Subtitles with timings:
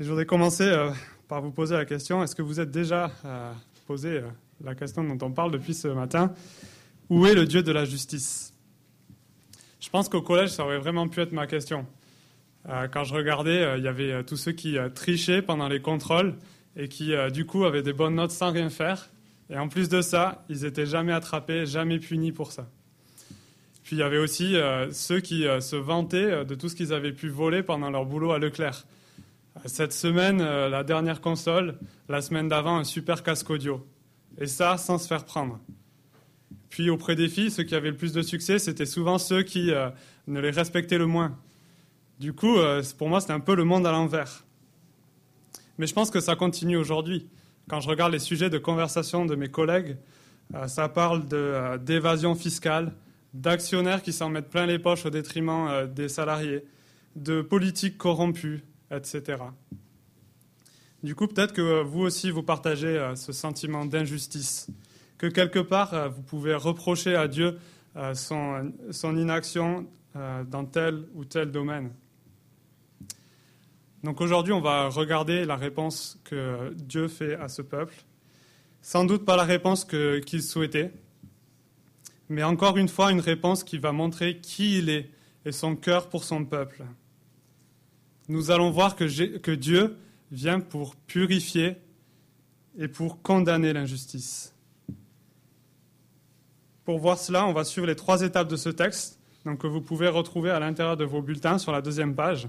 [0.00, 0.90] je voudrais commencer euh,
[1.28, 3.52] par vous poser la question, est-ce que vous êtes déjà euh,
[3.86, 4.22] posé euh,
[4.64, 6.32] la question dont on parle depuis ce matin
[7.10, 8.54] Où est le Dieu de la justice?
[9.78, 11.86] Je pense qu'au collège, ça aurait vraiment pu être ma question.
[12.66, 16.34] quand je regardais, il y avait tous ceux qui trichaient pendant les contrôles
[16.76, 19.08] et qui, du coup, avaient des bonnes notes sans rien faire.
[19.48, 22.68] Et en plus de ça, ils n'étaient jamais attrapés, jamais punis pour ça.
[23.82, 24.54] Puis il y avait aussi
[24.92, 28.38] ceux qui se vantaient de tout ce qu'ils avaient pu voler pendant leur boulot à
[28.38, 28.84] Leclerc.
[29.66, 33.86] Cette semaine, euh, la dernière console, la semaine d'avant, un super casque audio.
[34.38, 35.58] Et ça, sans se faire prendre.
[36.68, 39.72] Puis auprès des filles, ceux qui avaient le plus de succès, c'était souvent ceux qui
[39.72, 39.90] euh,
[40.28, 41.36] ne les respectaient le moins.
[42.20, 44.44] Du coup, euh, pour moi, c'était un peu le monde à l'envers.
[45.78, 47.28] Mais je pense que ça continue aujourd'hui.
[47.68, 49.96] Quand je regarde les sujets de conversation de mes collègues,
[50.66, 51.26] ça parle
[51.78, 52.92] d'évasion fiscale,
[53.32, 56.64] d'actionnaires qui s'en mettent plein les poches au détriment des salariés,
[57.14, 59.42] de politiques corrompues, etc.
[61.02, 64.68] Du coup, peut-être que vous aussi, vous partagez euh, ce sentiment d'injustice,
[65.16, 67.58] que quelque part, euh, vous pouvez reprocher à Dieu
[67.96, 69.86] euh, son, son inaction
[70.50, 71.92] dans tel ou tel domaine.
[74.02, 77.94] Donc aujourd'hui, on va regarder la réponse que Dieu fait à ce peuple.
[78.82, 80.90] Sans doute pas la réponse qu'il souhaitait,
[82.28, 85.10] mais encore une fois, une réponse qui va montrer qui il est
[85.44, 86.82] et son cœur pour son peuple
[88.30, 89.96] nous allons voir que, Dieu
[90.30, 91.76] vient pour purifier
[92.78, 94.54] et pour condamner l'injustice.
[96.84, 99.80] Pour voir cela, on va suivre les trois étapes de ce texte, donc que vous
[99.80, 102.48] pouvez retrouver à l'intérieur de vos bulletins sur la deuxième page.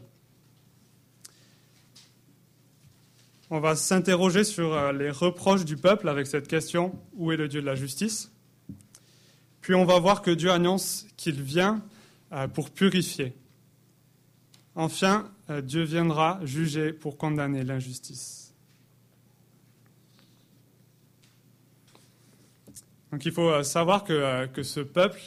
[3.49, 7.47] On va s'interroger sur euh, les reproches du peuple avec cette question où est le
[7.47, 8.31] Dieu de la justice?
[9.61, 11.83] Puis on va voir que Dieu annonce qu'il vient
[12.33, 13.33] euh, pour purifier.
[14.75, 18.53] Enfin, euh, Dieu viendra juger pour condamner l'injustice.
[23.11, 25.19] Donc il faut euh, savoir que, euh, que ce peuple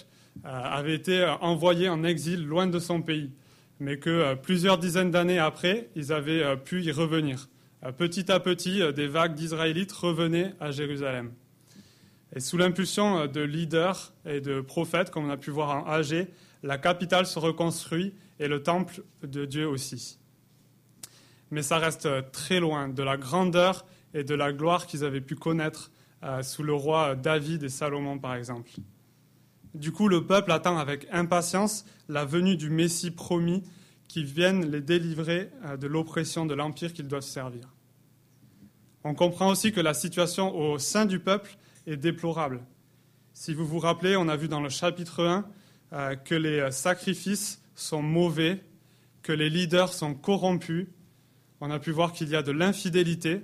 [0.43, 3.31] avait été envoyé en exil loin de son pays,
[3.79, 7.49] mais que plusieurs dizaines d'années après, ils avaient pu y revenir.
[7.97, 11.33] Petit à petit, des vagues d'Israélites revenaient à Jérusalem.
[12.35, 16.27] Et sous l'impulsion de leaders et de prophètes, comme on a pu voir en AG,
[16.65, 20.19] la capitale se reconstruit et le temple de Dieu aussi
[21.55, 25.21] mais ça reste euh, très loin de la grandeur et de la gloire qu'ils avaient
[25.21, 25.91] pu connaître
[26.23, 28.71] euh, sous le roi David et Salomon, par exemple.
[29.75, 33.63] Du coup, le peuple attend avec impatience la venue du Messie promis
[34.09, 37.73] qui vienne les délivrer euh, de l'oppression de l'empire qu'ils doivent servir.
[39.05, 41.57] On comprend aussi que la situation au sein du peuple
[41.87, 42.65] est déplorable.
[43.33, 45.25] Si vous vous rappelez, on a vu dans le chapitre
[45.91, 48.63] 1 que les sacrifices sont mauvais,
[49.23, 50.87] que les leaders sont corrompus
[51.67, 53.43] on a pu voir qu'il y a de l'infidélité.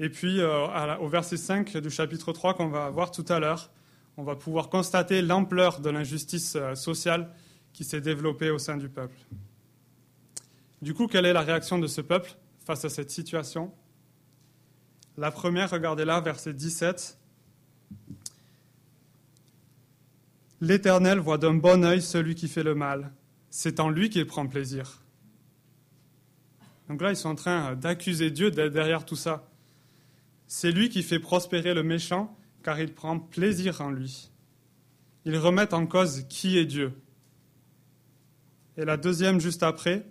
[0.00, 3.70] Et puis, euh, au verset 5 du chapitre 3 qu'on va voir tout à l'heure,
[4.16, 7.30] on va pouvoir constater l'ampleur de l'injustice euh, sociale
[7.72, 9.16] qui s'est développée au sein du peuple.
[10.82, 13.72] Du coup, quelle est la réaction de ce peuple face à cette situation?
[15.16, 17.16] La première, regardez là, verset 17.
[20.60, 23.12] L'Éternel voit d'un bon œil celui qui fait le mal.
[23.50, 25.02] C'est en lui qu'il prend plaisir.
[26.88, 29.50] Donc là, ils sont en train d'accuser Dieu derrière tout ça.
[30.46, 34.30] C'est lui qui fait prospérer le méchant, car il prend plaisir en lui.
[35.24, 36.92] Ils remettent en cause qui est Dieu.
[38.76, 40.06] Et la deuxième, juste après,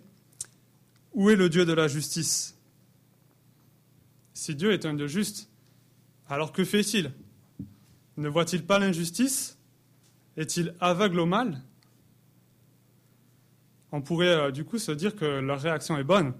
[1.14, 2.58] où est le Dieu de la justice?
[4.34, 5.48] Si Dieu est un Dieu juste,
[6.28, 7.12] alors que fait-il?
[8.18, 9.55] Ne voit-il pas l'injustice?
[10.36, 11.62] Est-il aveugle au mal?
[13.92, 16.34] On pourrait euh, du coup se dire que leur réaction est bonne.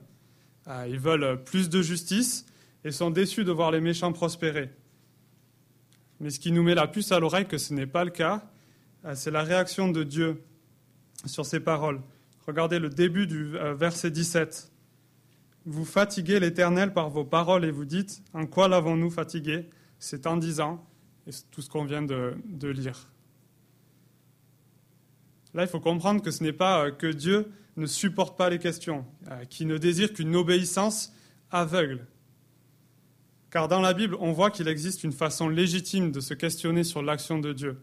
[0.67, 2.45] Ah, ils veulent plus de justice
[2.85, 4.71] et sont déçus de voir les méchants prospérer.
[6.21, 8.51] Mais ce qui nous met la puce à l'oreille que ce n'est pas le cas,
[9.05, 10.43] ah, c'est la réaction de Dieu
[11.25, 12.01] sur ces paroles.
[12.47, 14.71] Regardez le début du euh, verset 17.
[15.65, 19.71] Vous fatiguez l'Éternel par vos paroles et vous dites, en quoi l'avons-nous fatigué?
[19.99, 20.87] C'est en disant,
[21.27, 22.37] et tout ce qu'on vient de
[22.69, 23.09] lire.
[25.57, 28.59] Là, il faut comprendre que ce n'est pas euh, que Dieu ne supporte pas les
[28.59, 31.15] questions, euh, qui ne désire qu'une obéissance
[31.51, 32.07] aveugle.
[33.51, 37.03] Car dans la Bible, on voit qu'il existe une façon légitime de se questionner sur
[37.03, 37.81] l'action de Dieu.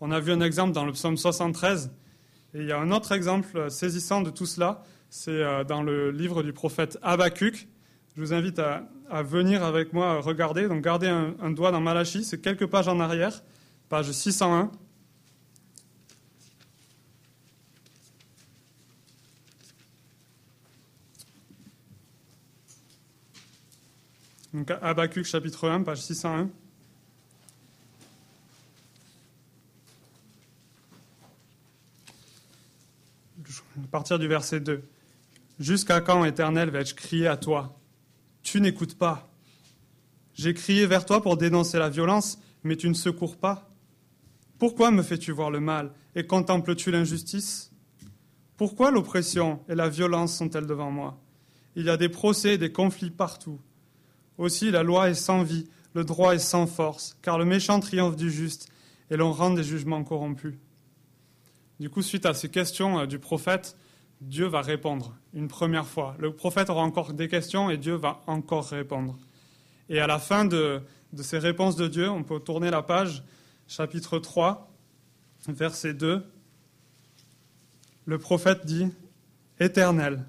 [0.00, 1.90] On a vu un exemple dans le psaume 73,
[2.54, 6.12] et il y a un autre exemple saisissant de tout cela, c'est euh, dans le
[6.12, 7.66] livre du prophète Habakkuk.
[8.14, 8.84] Je vous invite à,
[9.24, 10.68] venir avec moi regarder.
[10.68, 13.42] Donc gardez un, un doigt dans Malachie, c'est quelques pages en arrière,
[13.88, 14.70] page 601.
[24.52, 26.50] Donc Habakkuk chapitre 1, page 601.
[33.82, 34.82] À partir du verset 2.
[35.58, 37.78] Jusqu'à quand, Éternel, vais-je crier à toi?
[38.42, 39.30] Tu n'écoutes pas.
[40.34, 43.70] J'ai crié vers toi pour dénoncer la violence, mais tu ne secours pas.
[44.58, 47.70] Pourquoi me fais-tu voir le mal et contemples-tu l'injustice?
[48.56, 51.18] Pourquoi l'oppression et la violence sont-elles devant moi?
[51.76, 53.60] Il y a des procès et des conflits partout.
[54.40, 58.16] Aussi la loi est sans vie, le droit est sans force, car le méchant triomphe
[58.16, 58.72] du juste
[59.10, 60.54] et l'on rend des jugements corrompus.
[61.78, 63.76] Du coup, suite à ces questions euh, du prophète,
[64.22, 66.16] Dieu va répondre une première fois.
[66.18, 69.18] Le prophète aura encore des questions et Dieu va encore répondre.
[69.90, 70.80] Et à la fin de,
[71.12, 73.22] de ces réponses de Dieu, on peut tourner la page,
[73.68, 74.72] chapitre 3,
[75.48, 76.24] verset 2.
[78.06, 78.86] Le prophète dit,
[79.58, 80.24] Éternel,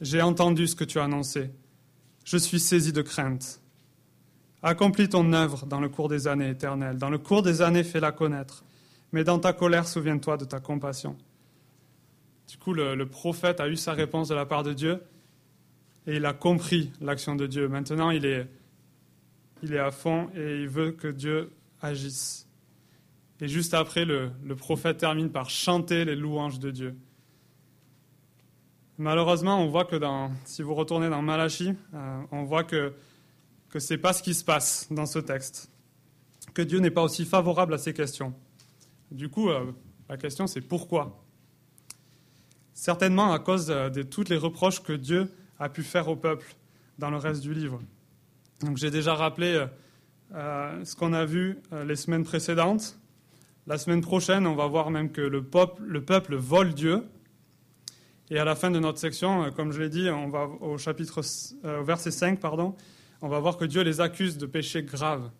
[0.00, 1.52] j'ai entendu ce que tu as annoncé.
[2.24, 3.60] Je suis saisi de crainte.
[4.62, 6.96] Accomplis ton œuvre dans le cours des années éternelles.
[6.96, 8.64] Dans le cours des années, fais-la connaître.
[9.12, 11.16] Mais dans ta colère, souviens-toi de ta compassion.
[12.48, 15.02] Du coup, le, prophète a eu sa réponse de la part de Dieu
[16.06, 17.68] et il a compris l'action de Dieu.
[17.68, 18.48] Maintenant, il est,
[19.78, 22.46] à fond et il veut que Dieu agisse.
[23.40, 26.94] Et juste après, le prophète termine par chanter les louanges de Dieu.
[28.98, 29.96] Malheureusement, on voit que
[30.44, 32.92] si vous retournez dans Malachie, euh, on voit que,
[33.76, 35.70] ce n'est pas ce qui se passe dans ce texte,
[36.54, 38.34] que Dieu n'est pas aussi favorable à ces questions.
[39.10, 39.72] Du coup, euh,
[40.08, 41.24] la question c'est pourquoi?
[42.74, 46.54] Certainement à cause de toutes les reproches que Dieu a pu faire au peuple
[46.98, 47.80] dans le reste du livre.
[48.60, 49.66] Donc j'ai déjà rappelé
[50.34, 52.98] euh, ce qu'on a vu euh, les semaines précédentes.
[53.66, 57.04] La semaine prochaine, on va voir même que le peuple, le peuple vole Dieu.
[58.32, 61.20] Et à la fin de notre section, comme je l'ai dit, on va au chapitre
[61.64, 62.74] au verset 5, pardon,
[63.20, 65.30] on va voir que Dieu les accuse de péchés graves.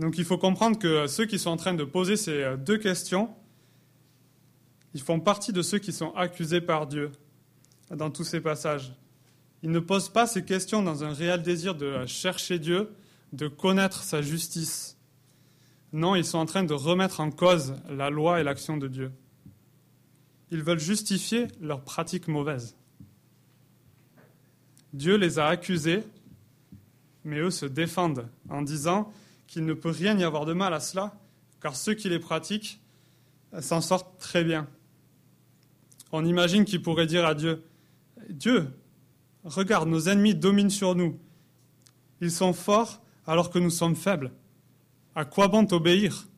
[0.00, 2.78] Donc il faut comprendre que ceux qui sont en train de poser ces euh, deux
[2.78, 3.30] questions,
[4.94, 7.12] ils font partie de ceux qui sont accusés par Dieu
[7.90, 8.94] dans tous ces passages.
[9.62, 12.90] Ils ne posent pas ces questions dans un réel désir de chercher Dieu,
[13.32, 14.98] de connaître sa justice.
[15.92, 19.12] Non, ils sont en train de remettre en cause la loi et l'action de Dieu.
[20.50, 22.76] Ils veulent justifier leurs pratiques mauvaises.
[24.92, 26.04] Dieu les a accusés,
[27.24, 29.12] mais eux se défendent en disant
[29.46, 31.18] qu'il ne peut rien y avoir de mal à cela,
[31.60, 32.80] car ceux qui les pratiquent
[33.60, 34.68] s'en sortent très bien.
[36.12, 37.64] On imagine qu'ils pourraient dire à Dieu,
[38.28, 38.68] Dieu,
[39.44, 41.18] regarde, nos ennemis dominent sur nous.
[42.20, 44.30] Ils sont forts alors que nous sommes faibles.
[45.14, 46.28] À quoi bon t'obéir?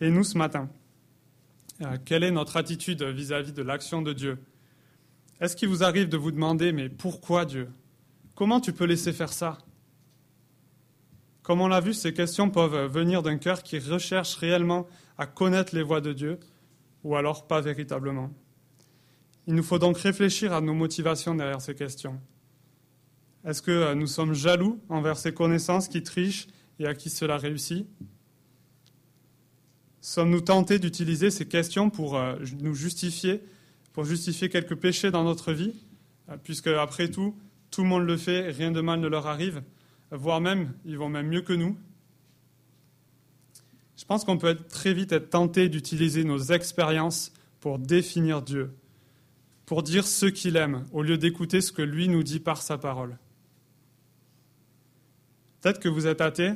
[0.00, 0.70] Et nous, ce matin,
[1.82, 4.38] euh, quelle est notre attitude vis-à-vis -vis de l'action de Dieu?
[5.40, 7.68] Est-ce qu'il vous arrive de vous demander, mais pourquoi Dieu?
[8.34, 9.58] Comment tu peux laisser faire ça?
[11.42, 14.86] Comme on l'a vu, ces questions peuvent venir d'un cœur qui recherche réellement
[15.18, 16.38] à connaître les voies de Dieu,
[17.02, 18.30] ou alors pas véritablement.
[19.46, 22.20] Il nous faut donc réfléchir à nos motivations derrière ces questions.
[23.44, 26.46] Est-ce que nous sommes jaloux envers ces connaissances qui trichent
[26.78, 27.86] et à qui cela réussit?
[30.00, 33.42] Sommes-nous tentés d'utiliser ces questions pour euh, nous justifier
[33.92, 35.74] pour justifier quelques péchés dans notre vie,
[36.28, 37.36] euh, puisque après tout,
[37.70, 39.62] tout le monde le fait, rien de mal ne leur arrive,
[40.10, 41.76] voire même, ils vont même mieux que nous.
[43.96, 48.74] Je pense qu'on peut très vite être tenté d'utiliser nos expériences pour définir Dieu,
[49.66, 52.78] pour dire ce qu'il aime, au lieu d'écouter ce que lui nous dit par sa
[52.78, 53.18] parole.
[55.60, 56.52] Peut-être que vous êtes athée,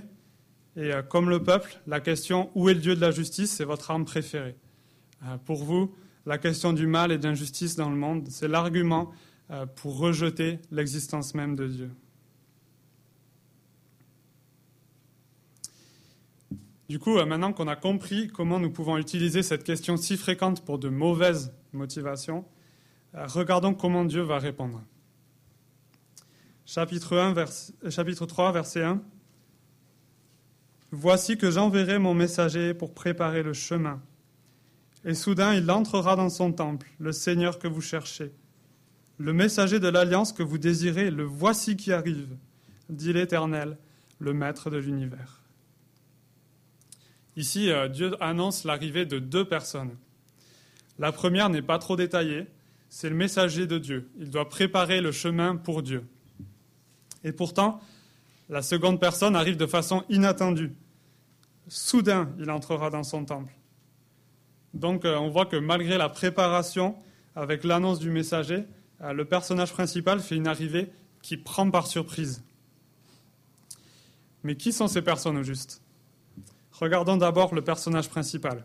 [0.76, 3.64] et euh, comme le peuple, la question où est le Dieu de la justice, c'est
[3.64, 4.56] votre arme préférée.
[5.24, 5.94] Euh, pour vous,
[6.26, 9.12] la question du mal et d'injustice dans le monde, c'est l'argument
[9.50, 11.90] euh, pour rejeter l'existence même de Dieu.
[16.88, 20.78] Du coup, maintenant qu'on a compris comment nous pouvons utiliser cette question si fréquente pour
[20.78, 22.44] de mauvaises motivations,
[23.14, 24.82] regardons comment Dieu va répondre.
[26.66, 29.02] Chapitre, 1, chapitre 3, verset 1.
[30.96, 34.00] Voici que j'enverrai mon messager pour préparer le chemin
[35.04, 38.32] et soudain il entrera dans son temple, le Seigneur que vous cherchez.
[39.18, 42.36] Le messager de l'alliance que vous désirez, le voici qui arrive,
[42.88, 43.76] dit l'Éternel,
[44.18, 45.42] le Maître de l'univers.
[47.36, 49.96] Ici, euh, Dieu annonce l'arrivée de deux personnes.
[51.00, 52.46] La première n'est pas trop détaillée,
[52.88, 54.08] c'est le messager de Dieu.
[54.18, 56.04] Il doit préparer le chemin pour Dieu.
[57.24, 57.80] Et pourtant,
[58.48, 60.72] la seconde personne arrive de façon inattendue.
[61.68, 63.52] Soudain, il entrera dans son temple.
[64.74, 66.96] Donc euh, on voit que malgré la préparation
[67.36, 68.64] avec l'annonce du messager,
[69.00, 70.90] euh, le personnage principal fait une arrivée
[71.22, 72.42] qui prend par surprise.
[74.42, 75.80] Mais qui sont ces personnes au juste?
[76.72, 78.64] Regardons d'abord le personnage principal.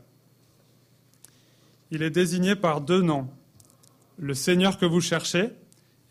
[1.91, 3.29] Il est désigné par deux noms,
[4.18, 5.51] le Seigneur que vous cherchez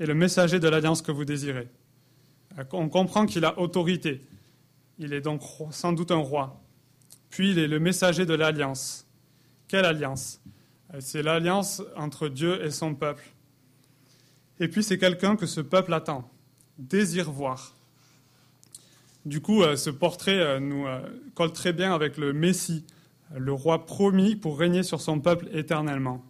[0.00, 1.68] et le messager de l'alliance que vous désirez.
[2.72, 4.24] On comprend qu'il a autorité.
[4.98, 6.60] Il est donc sans doute un roi.
[7.30, 9.06] Puis il est le messager de l'alliance.
[9.68, 10.40] Quelle alliance?
[11.00, 13.24] C'est l'alliance entre Dieu et son peuple.
[14.60, 16.28] Et puis c'est quelqu'un que ce peuple attend,
[16.78, 17.74] désire voir.
[19.24, 21.00] Du coup, euh, ce portrait euh, nous euh,
[21.34, 22.84] colle très bien avec le Messie,
[23.36, 26.24] le roi promis pour régner sur son peuple éternellement.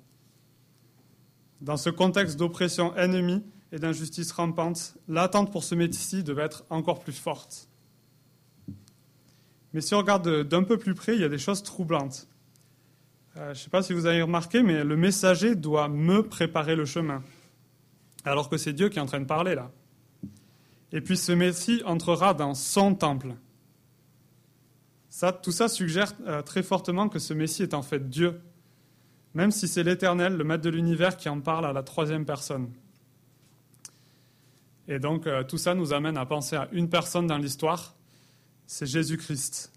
[1.60, 7.00] Dans ce contexte d'oppression ennemie et d'injustice rampante, l'attente pour ce Messie devait être encore
[7.00, 7.68] plus forte.
[9.78, 12.26] Mais si on regarde d'un peu plus près, il y a des choses troublantes.
[13.36, 16.84] je ne sais pas si vous avez remarqué, mais le messager doit me préparer le
[16.84, 17.22] chemin,
[18.24, 19.70] alors que c'est Dieu qui est en train de parler là.
[20.90, 23.36] Et puis ce Messie entrera dans son temple.
[25.10, 28.40] Ça, tout ça suggère euh, très fortement que ce Messie est en fait Dieu,
[29.32, 32.72] même si c'est l'Éternel, le Maître de l'univers, qui en parle à la troisième personne.
[34.88, 37.94] Et donc euh, tout ça nous amène à penser à une personne dans l'histoire,
[38.68, 39.72] c'est Jésus-Christ.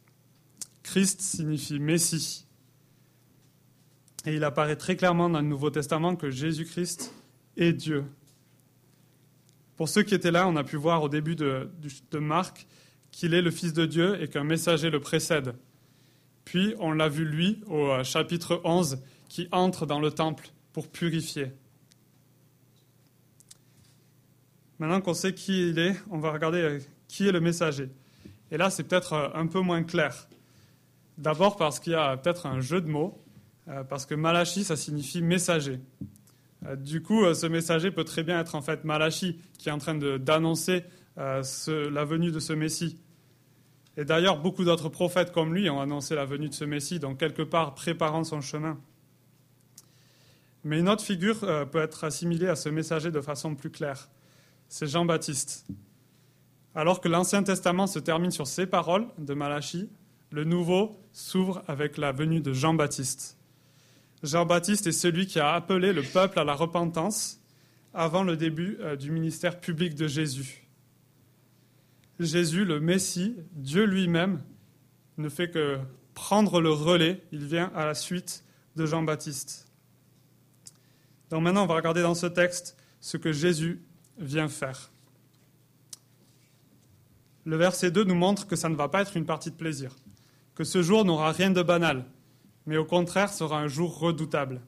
[0.84, 2.46] Christ signifie Messie.
[4.26, 7.14] Et il apparaît très clairement dans le Nouveau Testament que Jésus-Christ
[7.56, 8.04] est Dieu.
[9.78, 11.70] Pour ceux qui étaient là, on a pu voir au début de,
[12.20, 12.68] Marc
[13.12, 15.56] qu'il est le Fils de Dieu et qu'un messager le précède.
[16.44, 20.90] Puis on l'a vu lui au euh, chapitre 11 qui entre dans le temple pour
[20.90, 21.54] purifier.
[24.80, 27.90] Maintenant qu'on sait qui il est, on va regarder euh, qui est le messager.
[28.52, 30.28] Et là, c'est peut-être euh, un peu moins clair.
[31.18, 33.18] D'abord parce qu'il y a peut-être un jeu de mots,
[33.90, 35.80] parce que Malachi, ça signifie messager.
[36.66, 39.72] Euh, du coup, euh, ce messager peut très bien être en fait Malachi, qui est
[39.72, 40.84] en train d'annoncer
[41.18, 41.44] euh,
[41.92, 42.98] la venue de ce Messie.
[43.98, 47.18] Et d'ailleurs, beaucoup d'autres prophètes comme lui ont annoncé la venue de ce Messie, donc
[47.18, 48.80] quelque part préparant son chemin.
[50.64, 51.40] Mais une autre figure
[51.72, 54.10] peut être assimilée à ce messager de façon plus claire.
[54.70, 55.66] C'est Jean-Baptiste.
[56.74, 59.90] Alors que l'Ancien Testament se termine sur ces paroles de Malachi,
[60.32, 63.38] le Nouveau s'ouvre avec la venue de Jean-Baptiste.
[64.24, 67.42] Jean-Baptiste est celui qui a appelé le peuple à la repentance
[67.94, 70.68] avant le début euh, du ministère public de Jésus.
[72.20, 74.42] Jésus, le Messie, Dieu lui-même,
[75.18, 75.80] ne fait que
[76.14, 79.68] prendre le relais, il vient à la suite de Jean-Baptiste.
[81.30, 83.82] Donc maintenant, on va regarder dans ce texte ce que Jésus
[84.18, 84.92] vient faire.
[87.46, 89.96] Le verset 2 nous montre que ça ne va pas être une partie de plaisir,
[90.56, 92.06] que ce jour n'aura rien de banal,
[92.66, 94.62] mais au contraire sera un jour redoutable.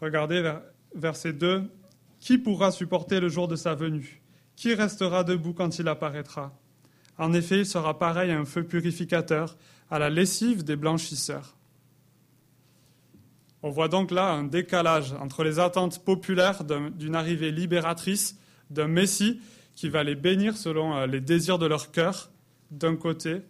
[0.00, 0.54] Regardez
[0.94, 1.70] verset 2.
[2.18, 4.22] Qui pourra supporter le jour de sa venue?
[4.56, 6.58] Qui restera debout quand il apparaîtra?
[7.18, 9.56] En effet, il sera pareil à un feu purificateur,
[9.90, 11.56] à la lessive des blanchisseurs.
[13.62, 18.38] On voit donc là un décalage entre les attentes populaires d'une arrivée libératrice,
[18.70, 19.40] d'un Messie
[19.76, 22.32] qui va les bénir selon euh, les désirs de leur cœur,
[22.72, 23.42] d'un côté,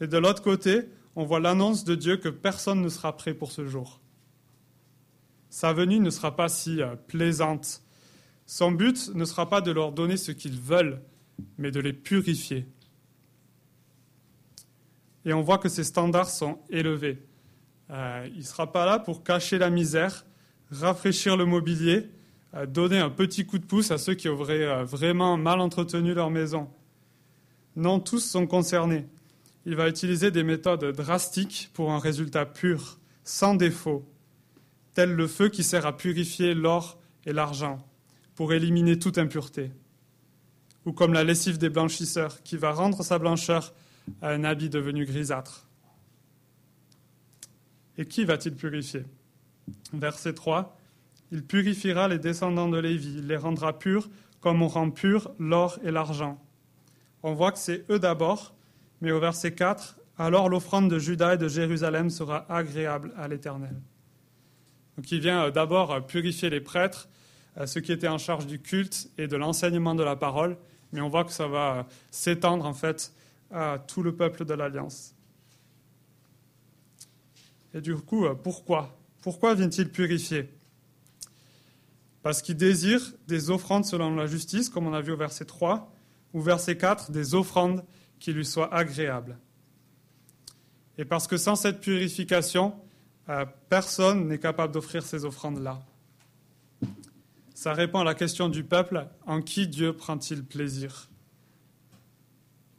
[0.00, 3.52] et de l'autre côté, on voit l'annonce de Dieu que personne ne sera prêt pour
[3.52, 4.00] ce jour.
[5.50, 7.82] Sa venue ne sera pas si euh, plaisante.
[8.46, 11.00] Son but ne sera pas de leur donner ce qu'ils veulent,
[11.58, 12.66] mais de les purifier.
[15.24, 17.22] Et on voit que ces standards sont élevés.
[17.90, 20.24] Euh, il ne sera pas là pour cacher la misère,
[20.70, 22.08] rafraîchir le mobilier,
[22.66, 26.68] donner un petit coup de pouce à ceux qui auraient vraiment mal entretenu leur maison.
[27.76, 29.06] Non, tous sont concernés
[29.68, 34.10] il va utiliser des méthodes drastiques pour un résultat pur, sans défaut,
[34.94, 37.86] tel le feu qui sert à purifier l'or et l'argent,
[38.34, 39.70] pour éliminer toute impureté,
[40.86, 43.74] ou comme la lessive des blanchisseurs, qui va rendre sa blancheur
[44.22, 45.68] à un habit devenu grisâtre.
[47.98, 49.04] Et qui va-t-il purifier?
[49.92, 50.77] Verset 3.
[51.32, 54.08] Il purifiera les descendants de Lévi, il les rendra purs
[54.40, 56.40] comme on rend pur l'or et l'argent.
[57.22, 58.54] On voit que c'est eux d'abord
[59.00, 63.76] mais au verset 4, alors l'offrande de Juda et de Jérusalem sera agréable à l'Éternel.
[64.96, 67.08] Donc il vient euh, d'abord euh, purifier les prêtres,
[67.56, 70.56] euh, ceux qui étaient en charge du culte et de l'enseignement de la parole,
[70.92, 73.12] mais on voit que ça va s'étendre en fait
[73.52, 75.14] à tout le peuple de l'Alliance.
[77.74, 78.98] Et du coup, pourquoi?
[79.22, 80.48] Pourquoi vient-il purifier?
[82.22, 85.92] Parce qu'il désire des offrandes selon la justice, comme on a vu au verset 3,
[86.34, 87.84] ou verset 4, des offrandes
[88.18, 89.38] qui lui soit agréable.
[90.98, 92.74] Et parce que sans cette purification,
[93.28, 95.80] euh, personne n'est capable d'offrir ces offrandes-là.
[97.54, 101.08] Ça répond à la question du peuple, en qui Dieu prend-il plaisir?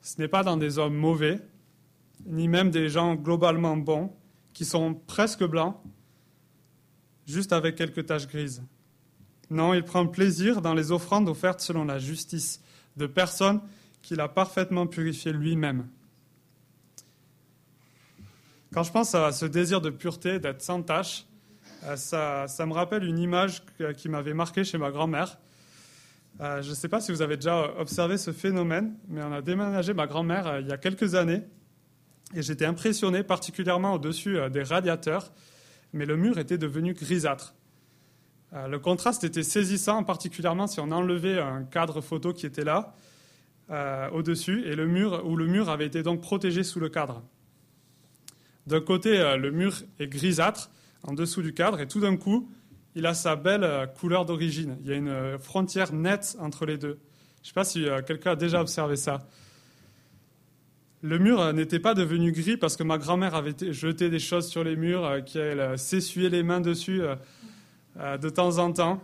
[0.01, 1.39] Ce n'est pas dans des hommes mauvais,
[2.25, 4.13] ni même des gens globalement bons,
[4.53, 5.77] qui sont presque blancs,
[7.25, 8.63] juste avec quelques taches grises.
[9.50, 12.62] Non, il prend plaisir dans les offrandes offertes selon la justice
[12.98, 13.62] de personnes
[14.01, 15.88] qu'il a parfaitement purifiées lui-même.
[18.72, 21.25] Quand je pense à ce désir de pureté, d'être sans tache,
[21.86, 23.63] euh, ça, ça, me rappelle une image
[23.98, 25.39] qui m'avait marqué chez ma grand-mère.
[26.39, 29.41] Euh, je ne sais pas si vous avez déjà observé ce phénomène, mais on a
[29.41, 31.41] déménagé ma grand-mère euh, il y a quelques années
[32.36, 35.32] et j'étais impressionné particulièrement au-dessus des radiateurs,
[35.94, 37.56] mais le mur était devenu grisâtre.
[38.51, 42.96] Le contraste était saisissant, particulièrement si on enlevait un cadre photo qui était là
[44.12, 47.22] au-dessus et le mur où le mur avait été donc protégé sous le cadre.
[48.70, 50.70] D'un côté, euh, le mur est grisâtre
[51.01, 52.51] en dessous du cadre et tout d'un coup,
[52.94, 54.77] il a sa belle euh, couleur d'origine.
[54.82, 57.00] Il y a une euh, frontière nette entre les deux.
[57.41, 59.27] Je ne sais pas si quelqu'un a déjà observé ça.
[61.01, 64.63] Le mur n'était pas devenu gris parce que ma grand-mère avait jeté des choses sur
[64.63, 67.01] les murs, qu'elle s'essuyait les mains dessus
[67.96, 69.01] de temps en temps.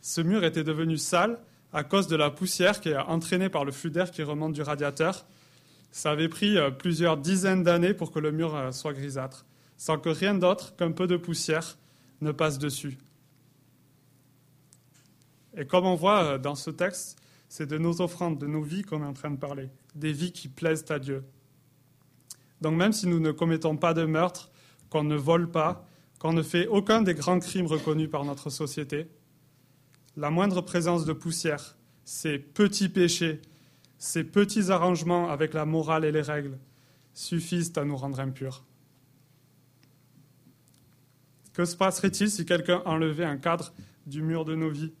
[0.00, 1.38] Ce mur était devenu sale
[1.72, 4.62] à cause de la poussière qui est entraînée par le flux d'air qui remonte du
[4.62, 5.26] radiateur.
[5.90, 9.98] Ça avait pris euh, plusieurs dizaines d'années pour que le mur euh, soit grisâtre, sans
[9.98, 11.76] que rien d'autre qu'un peu de poussière
[12.20, 12.98] ne passe dessus.
[15.56, 18.82] Et comme on voit euh, dans ce texte, c'est de nos offrandes, de nos vies
[18.82, 21.24] qu'on est en train de parler, des vies qui plaisent à Dieu.
[22.60, 24.50] Donc même si nous ne commettons pas de meurtre,
[24.88, 25.86] qu'on ne vole pas,
[26.26, 29.06] qu'on ne fait aucun des grands crimes reconnus par notre société,
[30.16, 33.40] la moindre présence de poussière, ces petits péchés
[33.98, 36.58] ces petits arrangements avec la morale et les règles
[37.14, 38.64] suffisent à nous rendre impurs.
[41.54, 43.72] Que se passerait-il si quelqu'un enlevait un cadre
[44.04, 44.92] du mur de nos vies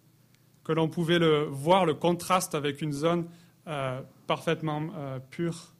[0.64, 3.26] Que l'on pouvait le, voir le contraste avec une zone
[3.66, 5.74] euh, parfaitement euh, pure?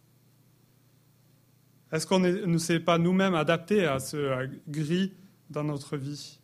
[1.92, 5.14] Est-ce qu'on ne s'est pas nous-mêmes adaptés à ce euh, gris
[5.50, 6.38] dans notre vie.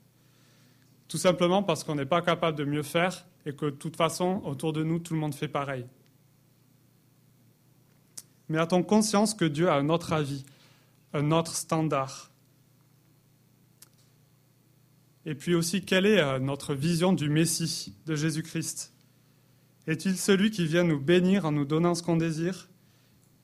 [1.09, 4.41] Tout simplement parce qu'on n'est pas capable de mieux faire et que de toute façon,
[4.45, 5.87] autour de nous, tout le monde fait pareil.
[8.49, 10.45] Mais a-t-on conscience que Dieu a un autre avis,
[11.13, 12.31] un autre standard?
[15.25, 18.93] Et puis aussi, quelle est euh, notre vision du Messie, de Jésus-Christ?
[19.87, 22.69] Est-il celui qui vient nous bénir en nous donnant ce qu'on désire?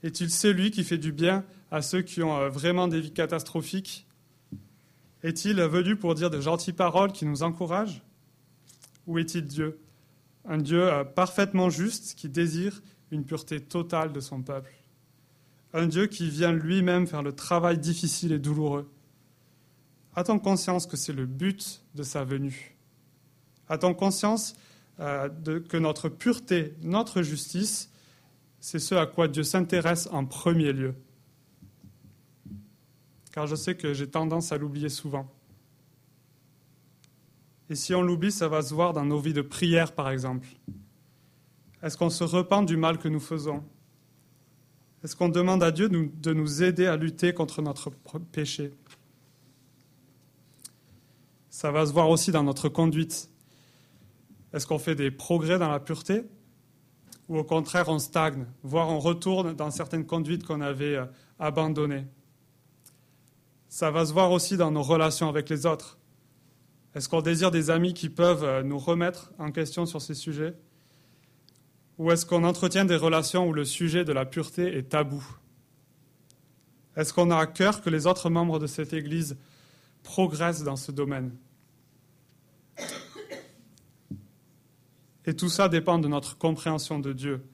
[0.03, 4.08] Est-il celui qui fait du bien à ceux qui ont euh, vraiment des vies catastrophiques?
[5.23, 8.03] Est-il venu pour dire de gentilles paroles qui nous encouragent
[9.07, 9.81] Ou est-il Dieu
[10.45, 14.79] Un Dieu euh, parfaitement juste qui désire une pureté totale de son peuple
[15.73, 18.91] un Dieu qui vient lui-même faire le travail difficile et douloureux.
[20.15, 22.77] A-t-on conscience que c'est le but de sa venue
[23.69, 24.57] A-t-on conscience
[25.01, 25.29] euh,
[25.69, 27.91] que notre pureté, notre justice,
[28.61, 30.95] c'est ce à quoi Dieu s'intéresse en premier lieu
[33.39, 35.33] Car je sais que j'ai tendance à l'oublier souvent.
[37.71, 40.49] Et si on l'oublie, ça va se voir dans nos vies de prière, par exemple.
[41.81, 43.63] Est-ce qu'on se repent du mal que nous faisons?
[45.05, 47.91] Est-ce qu'on demande à Dieu de nous aider à lutter contre notre
[48.33, 48.73] péché?
[51.49, 53.31] Ça va se voir aussi dans notre conduite.
[54.53, 56.25] Est-ce qu'on fait des progrès dans la pureté?
[57.29, 61.07] Ou au contraire on stagne, voire on retourne dans certaines conduites qu'on avait euh,
[61.39, 62.07] abandonnées?
[63.69, 65.99] Ça va se voir aussi dans nos relations avec les autres.
[66.95, 70.55] Est-ce qu'on désire des amis qui peuvent euh, nous remettre en question sur ces sujets?
[71.99, 75.25] Ou est-ce qu'on entretient des relations où le sujet de la pureté est tabou?
[76.97, 79.37] Est-ce qu'on a à cœur que les autres membres de cette Église
[80.03, 81.37] progressent dans ce domaine?
[85.27, 87.45] Et tout ça dépend de notre compréhension de Dieu,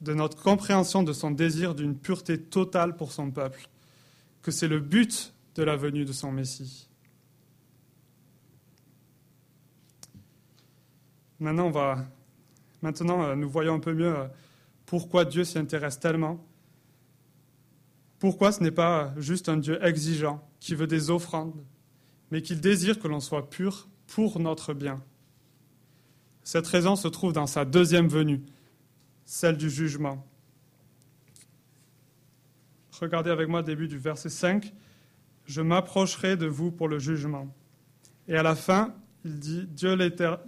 [0.00, 3.68] de notre compréhension de son désir d'une pureté totale pour son peuple,
[4.40, 6.88] que c'est le but de la venue de son Messie.
[11.38, 12.06] Maintenant, on va
[12.84, 14.26] Maintenant, euh, nous voyons un peu mieux euh,
[14.84, 16.46] pourquoi Dieu s'y intéresse tellement.
[18.18, 21.64] Pourquoi ce n'est pas juste un Dieu exigeant qui veut des offrandes,
[22.30, 25.02] mais qu'il désire que l'on soit pur pour notre bien.
[26.42, 28.42] Cette raison se trouve dans sa deuxième venue,
[29.24, 30.26] celle du jugement.
[33.00, 34.74] Regardez avec moi le début du verset 5.
[35.46, 37.54] Je m'approcherai de vous pour le jugement.
[38.28, 39.96] Et à la fin, il dit Dieu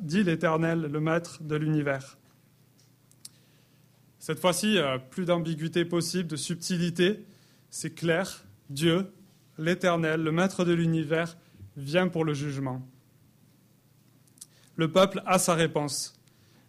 [0.01, 2.19] dit l'Éternel, le Maître de l'univers.
[4.19, 4.79] Cette fois-ci,
[5.11, 7.25] plus d'ambiguïté possible, de subtilité.
[7.71, 9.13] C'est clair, Dieu,
[9.59, 11.37] l'Éternel, le Maître de l'univers,
[11.77, 12.87] vient pour le jugement.
[14.77, 16.21] Le peuple a sa réponse.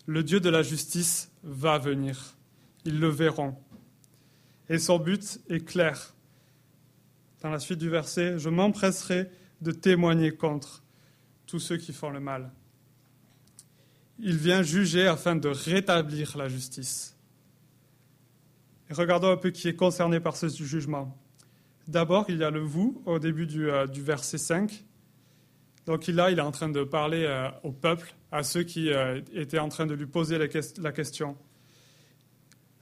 [0.05, 2.35] Le Dieu de la justice va venir.
[2.85, 3.57] Ils le verront.
[4.69, 6.13] Et son but est clair.
[7.41, 9.29] Dans la suite du verset, je m'empresserai
[9.61, 10.83] de témoigner contre
[11.45, 12.51] tous ceux qui font le mal.
[14.19, 17.15] Il vient juger afin de rétablir la justice.
[18.89, 21.15] Regardons un peu qui est concerné par ce jugement.
[21.87, 24.83] D'abord, il y a le vous au début du, euh, verset 5.
[25.85, 29.21] Donc là, il est en train de parler euh, au peuple, à ceux qui euh,
[29.33, 30.47] étaient en train de lui poser la,
[30.91, 31.37] question,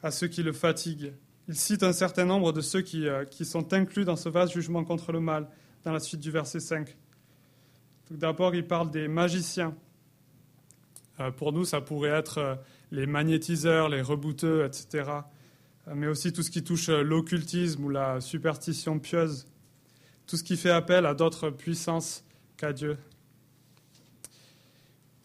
[0.02, 1.14] à ceux qui le fatiguent.
[1.48, 4.84] Il cite un certain nombre de ceux qui, qui sont inclus dans ce vaste jugement
[4.84, 5.48] contre le mal,
[5.84, 6.96] dans la suite du verset 5.
[8.10, 9.76] D'abord, il parle des magiciens.
[11.38, 12.60] pour nous, ça pourrait être
[12.92, 15.22] les magnétiseurs, les rebouteux, etc
[15.94, 19.46] mais aussi tout ce qui touche euh, l'occultisme ou la superstition pieuse,
[20.26, 22.24] tout ce qui fait appel à d'autres puissances
[22.58, 22.98] qu'à Dieu.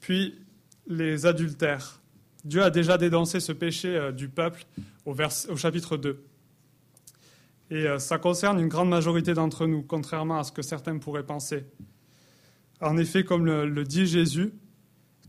[0.00, 0.38] Puis
[0.87, 1.99] les adultères.
[2.44, 4.64] Dieu a déjà dénoncé ce péché euh, du peuple
[5.05, 5.14] au,
[5.57, 6.24] chapitre 2.
[7.70, 11.26] Et euh, ça concerne une grande majorité d'entre nous, contrairement à ce que certains pourraient
[11.26, 11.64] penser.
[12.81, 14.53] En effet, comme le dit Jésus,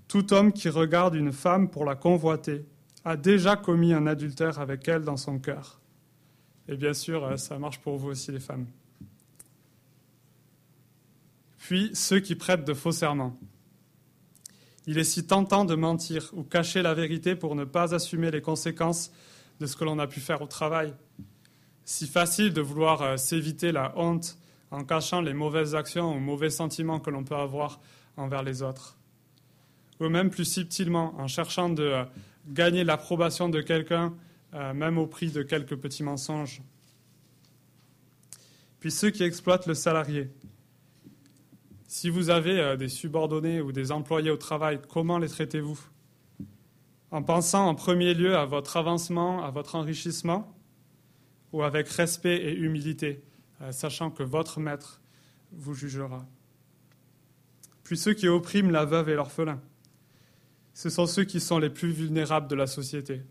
[0.07, 2.65] tout homme qui regarde une femme pour la convoiter
[3.05, 5.79] a déjà commis un adultère avec elle dans son cœur.
[6.67, 8.65] Et bien sûr, euh, ça marche pour vous aussi, les femmes.
[11.57, 13.37] Puis ceux qui prêtent de faux serments.
[14.87, 18.41] Il est si tentant de mentir ou cacher la vérité pour ne pas assumer les
[18.41, 19.11] conséquences
[19.59, 20.93] de ce que l'on a pu faire au travail.
[21.85, 24.37] Si facile de vouloir euh, s'éviter la honte
[24.71, 27.79] en cachant les mauvaises actions ou mauvais sentiments que l'on peut avoir
[28.17, 28.97] envers les autres.
[29.99, 32.03] Ou même plus subtilement en cherchant de euh,
[32.47, 34.15] gagner l'approbation de quelqu'un,
[34.53, 36.61] euh, même au prix de quelques petits mensonges.
[38.79, 40.31] Puis ceux qui exploitent le salarié.
[41.91, 45.77] Si vous avez euh, des subordonnés ou des employés au travail, comment les traitez-vous?
[47.11, 50.55] En pensant en premier lieu à votre avancement, à votre enrichissement,
[51.51, 53.25] ou avec respect et humilité,
[53.59, 55.01] euh, sachant que votre maître
[55.51, 56.25] vous jugera.
[57.83, 59.59] Puis ceux qui oppriment la veuve et l'orphelin
[60.73, 63.21] ce sont ceux qui sont les plus vulnérables de la société.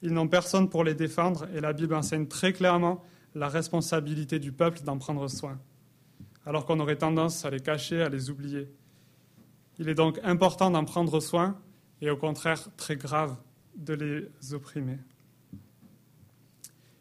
[0.00, 4.52] Ils n'ont personne pour les défendre et la Bible enseigne très clairement la responsabilité du
[4.52, 5.60] peuple d'en prendre soin,
[6.46, 8.68] alors qu'on aurait tendance à les cacher, à les oublier.
[9.78, 11.58] Il est donc important d'en prendre soin
[12.00, 13.36] et au contraire très grave
[13.76, 14.98] de les opprimer.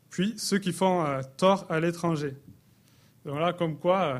[0.10, 2.36] Puis ceux qui font euh, tort à l'étranger.
[3.26, 4.20] Voilà comme quoi, euh,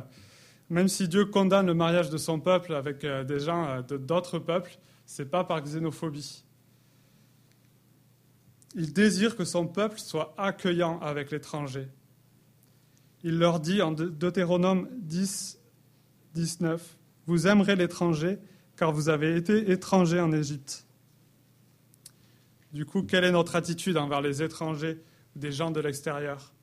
[0.70, 4.78] même si Dieu condamne le mariage de son peuple avec euh, des gens d'autres peuples,
[5.06, 6.44] ce n'est pas par xénophobie.
[8.76, 11.90] Il désire que son peuple soit accueillant avec l'étranger.
[13.24, 15.60] Il leur dit en Deutéronome 10,
[16.34, 18.40] 19, Vous aimerez l'étranger,
[18.76, 20.86] car vous avez été étrangers en Égypte.
[22.74, 25.02] Du coup, quelle est notre attitude envers les étrangers
[25.36, 26.54] ou des gens de l'extérieur?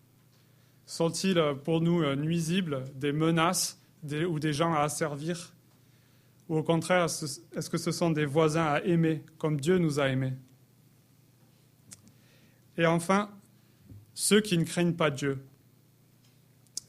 [0.87, 5.53] Sont-ils pour nous nuisibles, des menaces ou des gens à asservir?
[6.49, 10.09] Ou au contraire, est-ce que ce sont des voisins à aimer comme Dieu nous a
[10.09, 10.33] aimés?
[12.79, 13.31] Et enfin,
[14.15, 15.45] ceux qui ne craignent pas Dieu.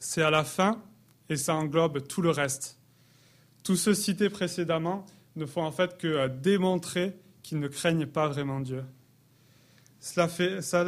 [0.00, 0.82] C'est à la fin
[1.28, 2.78] et ça englobe tout le reste.
[3.62, 8.60] Tous ceux cités précédemment ne font en fait que démontrer qu'ils ne craignent pas vraiment
[8.60, 8.84] Dieu.
[10.00, 10.26] Cela,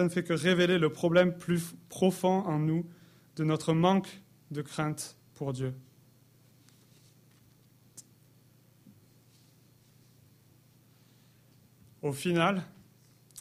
[0.03, 2.87] ne fait que révéler le problème plus profond en nous
[3.37, 5.75] de notre manque de crainte pour Dieu.
[12.01, 12.62] Au final,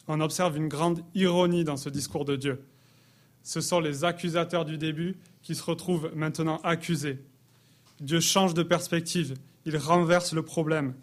[0.08, 2.64] on observe une grande ironie dans ce discours de Dieu.
[3.44, 7.20] Ce sont les accusateurs du début qui se retrouvent maintenant accusés.
[8.00, 10.94] Dieu change de perspective, il renverse le problème.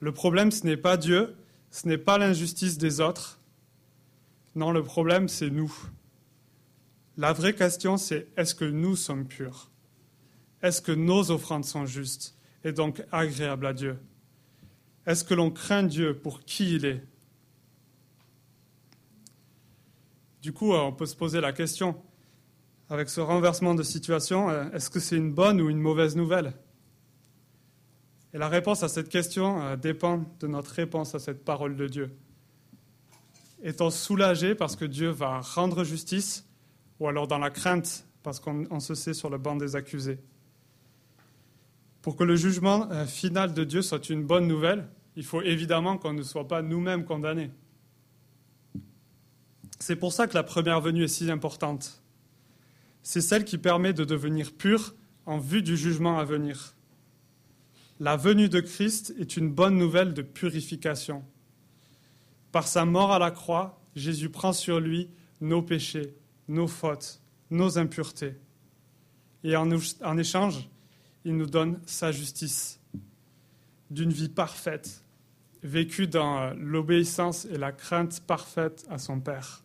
[0.00, 1.34] Le problème, ce n'est pas Dieu,
[1.70, 3.38] ce n'est pas l'injustice des autres.
[4.54, 5.72] Non, le problème, c'est nous.
[7.16, 9.70] La vraie question, c'est est-ce que nous sommes purs?
[10.62, 13.98] Est-ce que nos offrandes sont justes et donc agréables à Dieu?
[15.06, 17.04] Est-ce que l'on craint Dieu pour qui il est?
[20.42, 21.94] Du coup, euh, on peut se poser la question,
[22.90, 26.52] avec ce renversement de situation, euh, est-ce que c'est une bonne ou une mauvaise nouvelle?
[28.34, 31.86] Et la réponse à cette question euh, dépend de notre réponse à cette parole de
[31.86, 32.10] Dieu.
[33.62, 36.44] Est-on soulagé parce que Dieu va rendre justice
[36.98, 40.18] ou alors dans la crainte parce qu'on se sait sur le banc des accusés
[42.00, 46.12] pour que le jugement final de Dieu soit une bonne nouvelle, il faut évidemment qu'on
[46.12, 47.52] ne soit pas nous-mêmes condamnés.
[49.82, 52.04] C'est pour ça que la première venue est si importante.
[53.02, 54.94] C'est celle qui permet de devenir pur
[55.26, 56.76] en vue du jugement à venir.
[57.98, 61.24] La venue de Christ est une bonne nouvelle de purification.
[62.52, 66.14] Par sa mort à la croix, Jésus prend sur lui nos péchés,
[66.46, 68.36] nos fautes, nos impuretés.
[69.42, 69.68] Et en,
[70.16, 70.70] échange,
[71.24, 72.78] il nous donne sa justice
[73.90, 75.02] d'une vie parfaite,
[75.64, 79.61] vécue dans euh, l'obéissance et la crainte parfaite à son Père.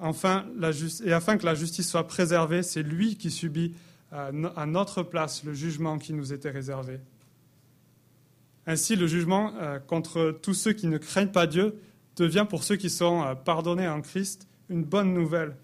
[0.00, 3.74] Et afin que la justice soit préservée, c'est lui qui subit
[4.12, 7.00] euh, à notre place le jugement qui nous était réservé.
[8.66, 11.76] Ainsi, le jugement euh, contre tous ceux qui ne craignent pas Dieu
[12.16, 15.56] devient pour ceux qui sont pardonnés en Christ une bonne nouvelle.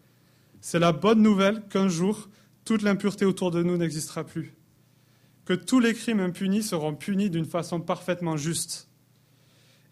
[0.61, 2.29] C'est la bonne nouvelle qu'un jour,
[2.65, 4.55] toute l'impureté autour de nous n'existera plus
[5.51, 8.89] que tous les crimes impunis seront punis d'une façon parfaitement juste.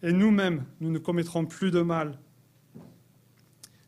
[0.01, 2.17] Et nous-mêmes, nous ne commettrons plus de mal.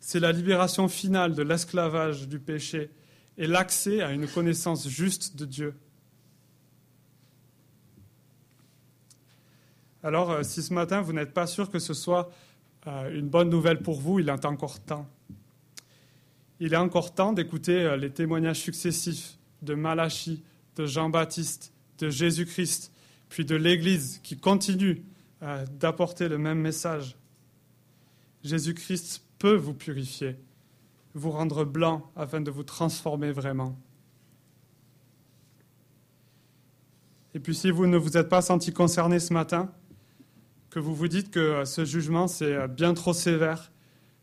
[0.04, 2.90] C'est la libération finale de l'esclavage du péché
[3.38, 5.76] et l'accès à une connaissance juste de Dieu.
[10.04, 12.32] Alors, euh, si ce matin, vous n'êtes pas sûr que ce soit
[12.88, 15.08] euh, une bonne nouvelle pour vous, il est encore temps.
[16.60, 20.44] Il est encore temps d'écouter euh, les témoignages successifs de Malachie,
[20.78, 22.92] de Jean-Baptiste, de Jésus-Christ,
[23.30, 25.04] puis de l'Église qui continue
[25.80, 27.16] d'apporter le même message.
[28.44, 30.36] Jésus-Christ peut vous purifier,
[31.16, 33.76] vous rendre blanc afin de vous transformer vraiment.
[37.34, 39.74] Et puis si vous ne vous êtes pas senti concerné ce matin,
[40.70, 43.72] que vous vous dites que euh, ce jugement c'est euh, bien trop sévère,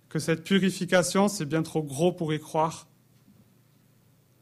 [0.09, 2.87] que cette purification c'est bien trop gros pour y croire,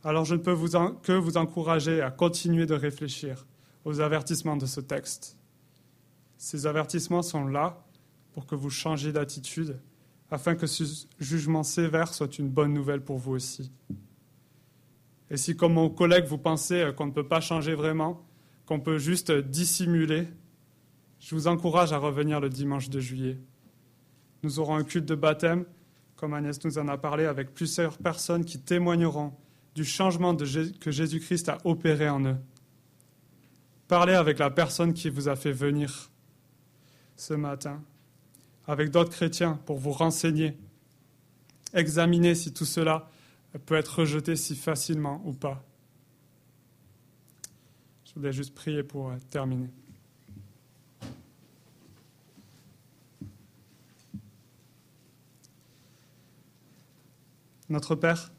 [0.05, 0.69] alors je ne peux vous
[1.03, 3.47] que vous encourager à continuer de réfléchir
[3.87, 5.39] aux avertissements de ce texte.
[6.37, 7.83] Ces avertissements sont là
[8.35, 9.81] pour que vous changiez d'attitude,
[10.31, 13.71] afin que ce jugement sévère soit une bonne nouvelle pour vous aussi.
[15.31, 18.25] Et si, comme mon collègue, vous pensez qu'on ne peut pas changer vraiment,
[18.65, 20.29] qu'on peut juste dissimuler,
[21.19, 23.39] je vous encourage à revenir le dimanche de juillet.
[24.43, 25.65] Nous aurons un culte de baptême,
[26.15, 29.33] comme Agnès nous en a parlé, avec plusieurs personnes qui témoigneront
[29.75, 32.37] du changement que Jésus-Christ a opéré en eux.
[33.89, 36.11] Parlez avec la personne qui vous a fait venir
[37.17, 37.83] ce matin,
[38.67, 40.57] avec d'autres chrétiens pour vous renseigner.
[41.73, 43.09] Examinez si tout cela
[43.67, 45.63] peut être rejeté si facilement ou pas.
[48.05, 49.69] Je voulais juste prier pour euh, terminer.
[57.69, 58.33] Notre Père,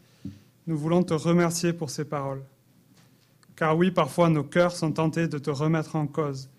[0.68, 2.44] nous voulons te remercier pour ces paroles.
[3.56, 6.50] Car oui, parfois nos cœurs sont tentés de te remettre en cause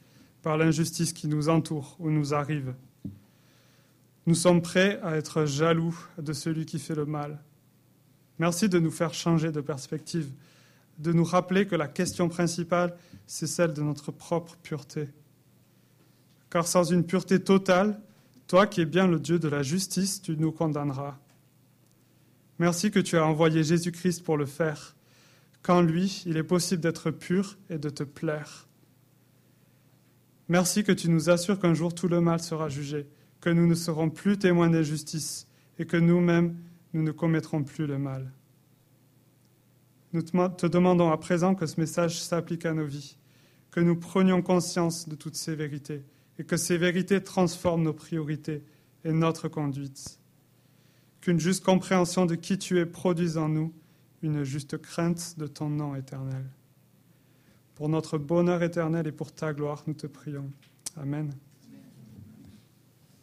[0.43, 2.75] par l'injustice qui nous entoure ou nous arrive.
[4.29, 7.43] Nous sommes prêts à être jaloux de celui qui fait le mal.
[8.39, 10.31] Merci de nous faire changer de perspective,
[10.99, 12.95] de nous rappeler que la question principale,
[13.27, 15.09] c'est celle de notre propre pureté.
[16.51, 18.03] Car sans une pureté totale,
[18.49, 21.17] toi qui es bien le Dieu de la justice, tu nous condamneras.
[22.59, 24.95] Merci que tu as envoyé Jésus-Christ pour le faire.
[25.63, 28.69] Qu'en lui, il est possible d'être pur et de te plaire.
[30.49, 33.07] Merci que tu nous assures qu'un jour tout le mal sera jugé,
[33.41, 35.47] que nous ne serons plus témoins d'injustice
[35.79, 36.57] et que nous-mêmes,
[36.93, 38.33] nous ne commettrons plus le mal.
[40.13, 43.19] Nous te demandons à présent que ce message s'applique à nos vies,
[43.71, 46.03] que nous prenions conscience de toutes ces vérités
[46.39, 48.63] et que ces vérités transforment nos priorités
[49.05, 50.19] et notre conduite
[51.21, 53.73] qu'une juste compréhension de qui tu es produise en nous
[54.23, 56.45] une juste crainte de ton nom éternel.
[57.75, 60.51] Pour notre bonheur éternel et pour ta gloire, nous te prions.
[60.97, 61.33] Amen.